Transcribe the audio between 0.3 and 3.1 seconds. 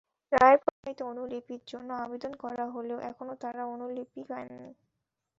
রায়ের প্রত্যায়িত অনুলিপির জন্য আবেদন করা হলেও